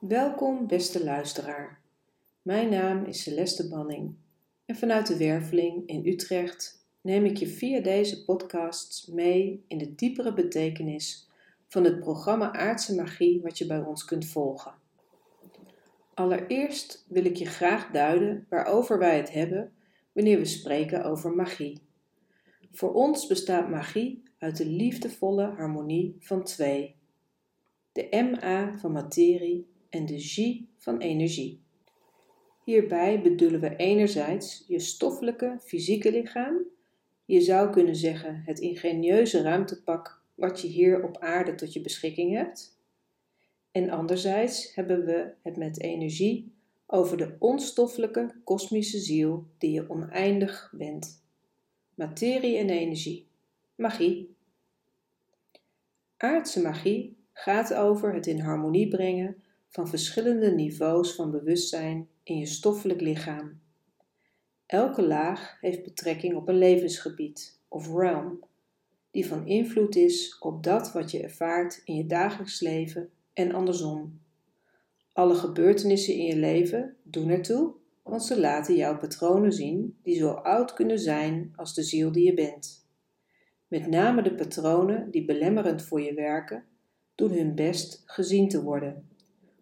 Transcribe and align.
Welkom, 0.00 0.66
beste 0.66 1.04
luisteraar. 1.04 1.80
Mijn 2.42 2.68
naam 2.68 3.04
is 3.04 3.22
Celeste 3.22 3.68
Banning 3.68 4.14
en 4.64 4.76
vanuit 4.76 5.06
de 5.06 5.16
Werveling 5.16 5.86
in 5.86 6.06
Utrecht 6.06 6.86
neem 7.00 7.24
ik 7.24 7.36
je 7.36 7.46
via 7.46 7.80
deze 7.80 8.24
podcasts 8.24 9.06
mee 9.06 9.64
in 9.68 9.78
de 9.78 9.94
diepere 9.94 10.34
betekenis 10.34 11.28
van 11.68 11.84
het 11.84 12.00
programma 12.00 12.52
Aardse 12.52 12.94
Magie 12.94 13.40
wat 13.40 13.58
je 13.58 13.66
bij 13.66 13.80
ons 13.80 14.04
kunt 14.04 14.26
volgen. 14.26 14.74
Allereerst 16.14 17.04
wil 17.08 17.24
ik 17.24 17.36
je 17.36 17.46
graag 17.46 17.90
duiden 17.90 18.46
waarover 18.48 18.98
wij 18.98 19.16
het 19.16 19.32
hebben 19.32 19.72
wanneer 20.12 20.38
we 20.38 20.44
spreken 20.44 21.04
over 21.04 21.30
magie. 21.30 21.80
Voor 22.72 22.92
ons 22.92 23.26
bestaat 23.26 23.68
magie 23.68 24.22
uit 24.38 24.56
de 24.56 24.66
liefdevolle 24.66 25.44
harmonie 25.44 26.16
van 26.20 26.44
twee. 26.44 26.94
De 27.92 28.08
MA 28.10 28.78
van 28.78 28.92
materie 28.92 29.74
en 29.96 30.06
de 30.06 30.64
van 30.76 30.98
energie. 30.98 31.60
Hierbij 32.64 33.22
bedoelen 33.22 33.60
we 33.60 33.76
enerzijds 33.76 34.64
je 34.68 34.78
stoffelijke, 34.78 35.58
fysieke 35.60 36.10
lichaam, 36.10 36.64
je 37.24 37.40
zou 37.40 37.70
kunnen 37.70 37.96
zeggen 37.96 38.42
het 38.44 38.58
ingenieuze 38.58 39.42
ruimtepak 39.42 40.20
wat 40.34 40.60
je 40.60 40.68
hier 40.68 41.04
op 41.04 41.18
aarde 41.18 41.54
tot 41.54 41.72
je 41.72 41.80
beschikking 41.80 42.34
hebt. 42.36 42.78
En 43.70 43.90
anderzijds 43.90 44.74
hebben 44.74 45.04
we 45.04 45.32
het 45.42 45.56
met 45.56 45.80
energie 45.80 46.52
over 46.86 47.16
de 47.16 47.36
onstoffelijke 47.38 48.34
kosmische 48.44 48.98
ziel 48.98 49.46
die 49.58 49.70
je 49.70 49.90
oneindig 49.90 50.72
bent. 50.76 51.24
Materie 51.94 52.56
en 52.56 52.70
energie. 52.70 53.26
Magie. 53.74 54.34
Aardse 56.16 56.62
magie 56.62 57.16
gaat 57.32 57.74
over 57.74 58.14
het 58.14 58.26
in 58.26 58.40
harmonie 58.40 58.88
brengen 58.88 59.44
van 59.76 59.88
verschillende 59.88 60.50
niveaus 60.50 61.14
van 61.14 61.30
bewustzijn 61.30 62.08
in 62.22 62.38
je 62.38 62.46
stoffelijk 62.46 63.00
lichaam. 63.00 63.60
Elke 64.66 65.02
laag 65.02 65.56
heeft 65.60 65.82
betrekking 65.82 66.34
op 66.34 66.48
een 66.48 66.58
levensgebied 66.58 67.60
of 67.68 67.92
realm, 67.92 68.44
die 69.10 69.26
van 69.26 69.46
invloed 69.46 69.96
is 69.96 70.38
op 70.38 70.62
dat 70.62 70.92
wat 70.92 71.10
je 71.10 71.22
ervaart 71.22 71.80
in 71.84 71.94
je 71.94 72.06
dagelijks 72.06 72.60
leven 72.60 73.10
en 73.32 73.52
andersom. 73.52 74.20
Alle 75.12 75.34
gebeurtenissen 75.34 76.14
in 76.14 76.24
je 76.24 76.36
leven 76.36 76.96
doen 77.02 77.28
ertoe, 77.28 77.74
want 78.02 78.24
ze 78.24 78.40
laten 78.40 78.76
jouw 78.76 78.98
patronen 78.98 79.52
zien 79.52 79.98
die 80.02 80.16
zo 80.16 80.30
oud 80.30 80.72
kunnen 80.72 80.98
zijn 80.98 81.52
als 81.56 81.74
de 81.74 81.82
ziel 81.82 82.12
die 82.12 82.24
je 82.24 82.34
bent. 82.34 82.86
Met 83.68 83.86
name 83.86 84.22
de 84.22 84.34
patronen 84.34 85.10
die 85.10 85.24
belemmerend 85.24 85.82
voor 85.82 86.00
je 86.00 86.14
werken, 86.14 86.64
doen 87.14 87.32
hun 87.32 87.54
best 87.54 88.02
gezien 88.06 88.48
te 88.48 88.62
worden 88.62 89.14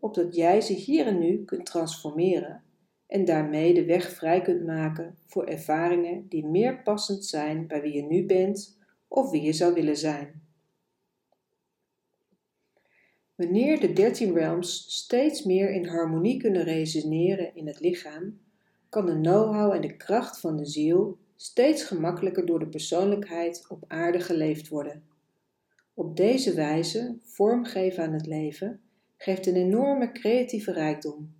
opdat 0.00 0.34
jij 0.34 0.60
ze 0.60 0.72
hier 0.72 1.06
en 1.06 1.18
nu 1.18 1.44
kunt 1.44 1.66
transformeren 1.66 2.62
en 3.06 3.24
daarmee 3.24 3.74
de 3.74 3.84
weg 3.84 4.10
vrij 4.10 4.42
kunt 4.42 4.66
maken 4.66 5.16
voor 5.26 5.44
ervaringen 5.44 6.26
die 6.28 6.46
meer 6.46 6.82
passend 6.82 7.24
zijn 7.24 7.66
bij 7.66 7.80
wie 7.82 7.92
je 7.92 8.02
nu 8.02 8.26
bent 8.26 8.78
of 9.08 9.30
wie 9.30 9.42
je 9.42 9.52
zou 9.52 9.74
willen 9.74 9.96
zijn. 9.96 10.42
Wanneer 13.34 13.80
de 13.80 13.92
dertien 13.92 14.34
realms 14.34 14.84
steeds 14.88 15.44
meer 15.44 15.70
in 15.70 15.86
harmonie 15.86 16.40
kunnen 16.40 16.62
resoneren 16.62 17.54
in 17.54 17.66
het 17.66 17.80
lichaam, 17.80 18.40
kan 18.88 19.06
de 19.06 19.20
know-how 19.20 19.72
en 19.72 19.80
de 19.80 19.96
kracht 19.96 20.40
van 20.40 20.56
de 20.56 20.66
ziel 20.66 21.18
steeds 21.36 21.82
gemakkelijker 21.84 22.46
door 22.46 22.58
de 22.58 22.68
persoonlijkheid 22.68 23.66
op 23.68 23.84
aarde 23.88 24.20
geleefd 24.20 24.68
worden. 24.68 25.04
Op 25.94 26.16
deze 26.16 26.54
wijze 26.54 27.18
vormgeven 27.22 28.04
aan 28.04 28.12
het 28.12 28.26
leven 28.26 28.80
geeft 29.22 29.46
een 29.46 29.56
enorme 29.56 30.12
creatieve 30.12 30.72
rijkdom. 30.72 31.34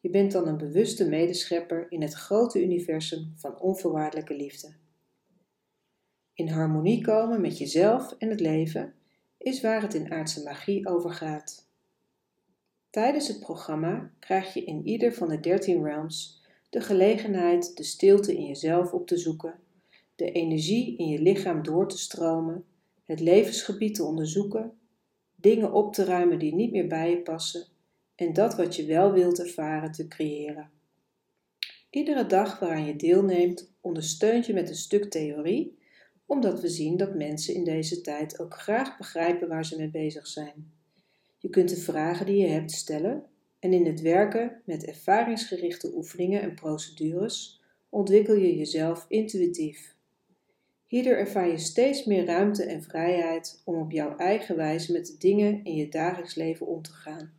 Je 0.00 0.10
bent 0.10 0.32
dan 0.32 0.48
een 0.48 0.56
bewuste 0.56 1.08
medeschepper 1.08 1.86
in 1.88 2.02
het 2.02 2.12
grote 2.12 2.62
universum 2.62 3.32
van 3.34 3.60
onvoorwaardelijke 3.60 4.34
liefde. 4.34 4.74
In 6.34 6.48
harmonie 6.48 7.02
komen 7.02 7.40
met 7.40 7.58
jezelf 7.58 8.14
en 8.18 8.30
het 8.30 8.40
leven 8.40 8.94
is 9.38 9.60
waar 9.60 9.82
het 9.82 9.94
in 9.94 10.12
aardse 10.12 10.42
magie 10.42 10.88
over 10.88 11.10
gaat. 11.10 11.68
Tijdens 12.90 13.28
het 13.28 13.40
programma 13.40 14.10
krijg 14.18 14.54
je 14.54 14.64
in 14.64 14.86
ieder 14.86 15.14
van 15.14 15.28
de 15.28 15.40
13 15.40 15.82
realms 15.82 16.44
de 16.70 16.80
gelegenheid 16.80 17.76
de 17.76 17.84
stilte 17.84 18.36
in 18.36 18.46
jezelf 18.46 18.92
op 18.92 19.06
te 19.06 19.16
zoeken, 19.16 19.54
de 20.14 20.32
energie 20.32 20.96
in 20.96 21.08
je 21.08 21.18
lichaam 21.18 21.62
door 21.62 21.88
te 21.88 21.98
stromen, 21.98 22.64
het 23.04 23.20
levensgebied 23.20 23.94
te 23.94 24.04
onderzoeken 24.04 24.78
dingen 25.46 25.72
op 25.72 25.94
te 25.94 26.04
ruimen 26.04 26.38
die 26.38 26.54
niet 26.54 26.72
meer 26.72 26.86
bij 26.86 27.10
je 27.10 27.22
passen 27.22 27.66
en 28.14 28.32
dat 28.32 28.56
wat 28.56 28.76
je 28.76 28.84
wel 28.84 29.12
wilt 29.12 29.38
ervaren 29.38 29.92
te 29.92 30.08
creëren. 30.08 30.70
Iedere 31.90 32.26
dag 32.26 32.58
waaraan 32.58 32.86
je 32.86 32.96
deelneemt 32.96 33.72
ondersteunt 33.80 34.46
je 34.46 34.52
met 34.52 34.68
een 34.68 34.74
stuk 34.74 35.04
theorie, 35.10 35.78
omdat 36.26 36.60
we 36.60 36.68
zien 36.68 36.96
dat 36.96 37.14
mensen 37.14 37.54
in 37.54 37.64
deze 37.64 38.00
tijd 38.00 38.40
ook 38.40 38.54
graag 38.54 38.98
begrijpen 38.98 39.48
waar 39.48 39.64
ze 39.64 39.76
mee 39.76 39.90
bezig 39.90 40.26
zijn. 40.26 40.72
Je 41.38 41.48
kunt 41.48 41.68
de 41.68 41.76
vragen 41.76 42.26
die 42.26 42.36
je 42.36 42.46
hebt 42.46 42.70
stellen 42.70 43.24
en 43.58 43.72
in 43.72 43.86
het 43.86 44.00
werken 44.00 44.62
met 44.64 44.84
ervaringsgerichte 44.84 45.92
oefeningen 45.94 46.40
en 46.42 46.54
procedures 46.54 47.62
ontwikkel 47.88 48.34
je 48.34 48.56
jezelf 48.56 49.04
intuïtief. 49.08 49.95
Hierdoor 50.86 51.12
ervaar 51.12 51.48
je 51.48 51.58
steeds 51.58 52.04
meer 52.04 52.24
ruimte 52.24 52.64
en 52.64 52.82
vrijheid 52.82 53.62
om 53.64 53.80
op 53.80 53.90
jouw 53.90 54.16
eigen 54.16 54.56
wijze 54.56 54.92
met 54.92 55.06
de 55.06 55.16
dingen 55.18 55.64
in 55.64 55.74
je 55.74 55.88
dagelijks 55.88 56.34
leven 56.34 56.66
om 56.66 56.82
te 56.82 56.92
gaan. 56.92 57.32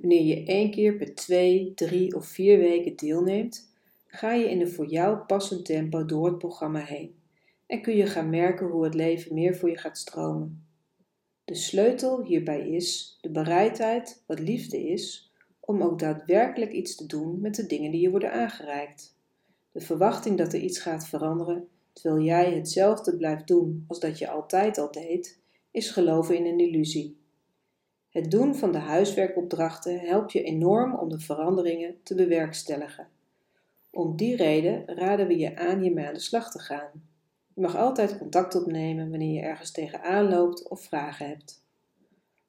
Wanneer 0.00 0.22
je 0.22 0.44
één 0.44 0.70
keer 0.70 0.96
per 0.96 1.14
twee, 1.14 1.72
drie 1.74 2.14
of 2.16 2.26
vier 2.26 2.58
weken 2.58 2.96
deelneemt, 2.96 3.72
ga 4.06 4.32
je 4.32 4.50
in 4.50 4.60
een 4.60 4.72
voor 4.72 4.88
jou 4.88 5.18
passend 5.18 5.64
tempo 5.64 6.04
door 6.04 6.26
het 6.26 6.38
programma 6.38 6.84
heen 6.84 7.16
en 7.68 7.82
kun 7.82 7.96
je 7.96 8.06
gaan 8.06 8.30
merken 8.30 8.66
hoe 8.66 8.84
het 8.84 8.94
leven 8.94 9.34
meer 9.34 9.56
voor 9.56 9.70
je 9.70 9.78
gaat 9.78 9.98
stromen. 9.98 10.66
De 11.44 11.54
sleutel 11.54 12.24
hierbij 12.24 12.68
is 12.68 13.18
de 13.20 13.30
bereidheid, 13.30 14.22
wat 14.26 14.38
liefde 14.38 14.88
is, 14.88 15.32
om 15.60 15.82
ook 15.82 15.98
daadwerkelijk 15.98 16.72
iets 16.72 16.94
te 16.94 17.06
doen 17.06 17.40
met 17.40 17.54
de 17.54 17.66
dingen 17.66 17.90
die 17.90 18.00
je 18.00 18.10
worden 18.10 18.32
aangereikt. 18.32 19.17
De 19.72 19.80
verwachting 19.80 20.38
dat 20.38 20.52
er 20.52 20.60
iets 20.60 20.78
gaat 20.78 21.08
veranderen, 21.08 21.68
terwijl 21.92 22.24
jij 22.24 22.54
hetzelfde 22.54 23.16
blijft 23.16 23.46
doen 23.46 23.84
als 23.88 24.00
dat 24.00 24.18
je 24.18 24.28
altijd 24.28 24.78
al 24.78 24.90
deed, 24.90 25.38
is 25.70 25.90
geloven 25.90 26.36
in 26.36 26.46
een 26.46 26.58
illusie. 26.58 27.16
Het 28.10 28.30
doen 28.30 28.54
van 28.54 28.72
de 28.72 28.78
huiswerkopdrachten 28.78 30.00
helpt 30.00 30.32
je 30.32 30.42
enorm 30.42 30.94
om 30.94 31.08
de 31.08 31.18
veranderingen 31.18 31.96
te 32.02 32.14
bewerkstelligen. 32.14 33.08
Om 33.90 34.16
die 34.16 34.36
reden 34.36 34.86
raden 34.86 35.26
we 35.26 35.38
je 35.38 35.56
aan 35.56 35.80
hiermee 35.80 36.06
aan 36.06 36.14
de 36.14 36.20
slag 36.20 36.50
te 36.50 36.58
gaan. 36.58 36.90
Je 37.54 37.60
mag 37.60 37.76
altijd 37.76 38.18
contact 38.18 38.54
opnemen 38.54 39.10
wanneer 39.10 39.32
je 39.32 39.40
ergens 39.40 39.70
tegenaan 39.70 40.28
loopt 40.28 40.68
of 40.68 40.82
vragen 40.82 41.26
hebt. 41.26 41.62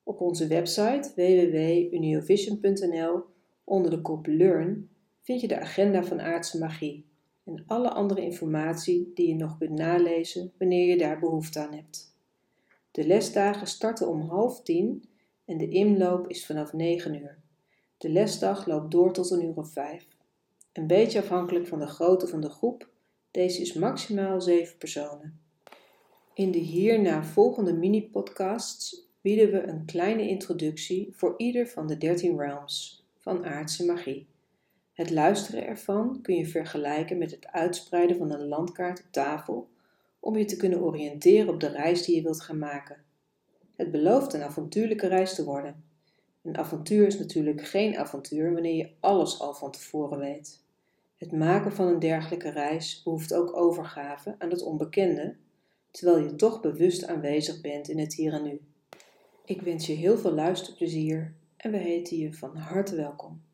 Op 0.04 0.22
onze 0.22 0.48
website 0.48 1.12
www.uniovision.nl 1.16 3.24
onder 3.64 3.92
de 3.92 4.02
kop 4.02 4.28
Learn 4.28 4.90
vind 5.22 5.42
je 5.42 5.48
de 5.48 5.60
agenda 5.60 6.04
van 6.04 6.22
aardse 6.22 6.60
magie 6.60 7.09
en 7.50 7.64
alle 7.68 7.90
andere 7.90 8.22
informatie 8.22 9.12
die 9.14 9.28
je 9.28 9.36
nog 9.36 9.58
kunt 9.58 9.72
nalezen 9.72 10.52
wanneer 10.58 10.88
je 10.88 10.98
daar 10.98 11.20
behoefte 11.20 11.60
aan 11.60 11.74
hebt. 11.74 12.14
De 12.92 13.08
lesdagen 13.08 13.68
starten 13.68 14.08
om 14.08 14.22
half 14.22 14.62
tien 14.62 15.04
en 15.46 15.58
de 15.58 15.70
inloop 15.70 16.28
is 16.28 16.46
vanaf 16.46 16.74
9 16.74 17.14
uur. 17.14 17.38
De 17.98 18.10
lesdag 18.10 18.66
loopt 18.66 18.92
door 18.92 19.14
tot 19.14 19.32
een 19.32 19.44
uur 19.44 19.56
of 19.56 19.72
vijf. 19.72 20.08
Een 20.74 20.88
beetje 20.88 21.20
afhankelijk 21.20 21.68
van 21.68 21.80
de 21.80 21.88
grootte 21.88 22.28
van 22.28 22.42
de 22.42 22.50
groep, 22.50 22.90
deze 23.32 23.62
is 23.62 23.74
maximaal 23.74 24.42
7 24.42 24.78
personen. 24.78 25.40
In 26.34 26.52
de 26.52 26.58
hierna 26.60 27.24
volgende 27.24 27.74
mini-podcasts 27.74 29.08
bieden 29.22 29.52
we 29.52 29.64
een 29.64 29.86
kleine 29.86 30.28
introductie 30.28 31.10
voor 31.12 31.34
ieder 31.38 31.68
van 31.68 31.88
de 31.88 31.98
13 31.98 32.38
realms 32.38 33.06
van 33.18 33.46
aardse 33.46 33.86
magie. 33.86 34.28
Het 35.00 35.10
luisteren 35.10 35.68
ervan 35.68 36.22
kun 36.22 36.36
je 36.36 36.46
vergelijken 36.46 37.18
met 37.18 37.32
het 37.32 37.48
uitspreiden 37.48 38.18
van 38.18 38.32
een 38.32 38.48
landkaart 38.48 39.00
op 39.00 39.06
tafel 39.12 39.70
om 40.20 40.38
je 40.38 40.46
te 40.46 40.58
kunnen 40.58 40.82
oriënteren 40.82 41.54
op 41.54 41.60
de 41.60 41.68
reis 41.68 42.06
die 42.06 42.16
je 42.16 42.22
wilt 42.22 42.42
gaan 42.42 42.58
maken. 42.58 42.98
Het 43.76 43.92
belooft 43.92 44.34
een 44.34 44.42
avontuurlijke 44.42 45.08
reis 45.08 45.36
te 45.36 45.44
worden. 45.44 45.84
Een 46.44 46.58
avontuur 46.58 47.08
is 47.08 47.20
natuurlijk 47.20 47.68
geen 47.68 47.98
avontuur 47.98 48.54
wanneer 48.54 48.76
je 48.76 48.90
alles 49.00 49.40
al 49.40 49.54
van 49.54 49.72
tevoren 49.72 50.20
weet. 50.20 50.64
Het 51.18 51.32
maken 51.32 51.72
van 51.72 51.88
een 51.88 52.00
dergelijke 52.00 52.50
reis 52.50 53.04
behoeft 53.04 53.34
ook 53.34 53.58
overgave 53.58 54.36
aan 54.38 54.50
het 54.50 54.64
onbekende, 54.64 55.36
terwijl 55.92 56.24
je 56.24 56.36
toch 56.36 56.62
bewust 56.62 57.08
aanwezig 57.08 57.62
bent 57.62 57.90
in 57.90 58.00
het 58.00 58.14
hier 58.14 58.34
en 58.34 58.44
nu. 58.44 58.62
Ik 59.46 59.62
wens 59.62 59.86
je 59.86 59.94
heel 59.94 60.18
veel 60.18 60.34
luisterplezier 60.34 61.34
en 61.58 61.72
we 61.72 61.78
heten 61.78 62.18
je 62.18 62.34
van 62.34 62.56
harte 62.56 62.96
welkom. 62.96 63.48